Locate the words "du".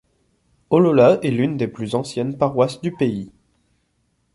2.81-2.91